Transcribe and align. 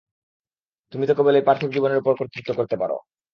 তুমি 0.93 1.05
তো 1.07 1.13
কেবল 1.17 1.33
এই 1.35 1.45
পার্থিব 1.47 1.69
জীবনের 1.73 2.01
উপর 2.01 2.13
কর্তৃত্ব 2.19 2.49
করতে 2.57 2.75
পার। 2.77 2.91